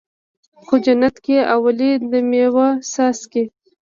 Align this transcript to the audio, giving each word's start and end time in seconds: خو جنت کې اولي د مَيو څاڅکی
خو 0.65 0.73
جنت 0.85 1.15
کې 1.25 1.37
اولي 1.55 1.91
د 2.09 2.11
مَيو 2.29 2.57
څاڅکی 2.91 3.43